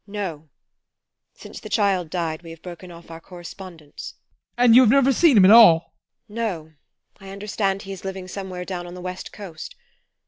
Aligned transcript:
TEKLA. 0.07 0.13
No! 0.13 0.49
Since 1.35 1.59
the 1.59 1.69
child 1.69 2.09
died 2.09 2.41
we 2.41 2.49
have 2.49 2.63
broken 2.63 2.89
off 2.91 3.11
our 3.11 3.21
correspondence. 3.21 4.15
ADOLPH. 4.57 4.65
And 4.65 4.75
you 4.75 4.81
have 4.81 4.89
never 4.89 5.13
seen 5.13 5.37
him 5.37 5.45
at 5.45 5.51
all? 5.51 5.93
TEKLA. 6.27 6.35
No, 6.35 6.73
I 7.19 7.29
understand 7.29 7.83
he 7.83 7.91
is 7.91 8.03
living 8.03 8.27
somewhere 8.27 8.65
down 8.65 8.87
on 8.87 8.95
the 8.95 8.99
West 9.01 9.31
Coast. 9.31 9.75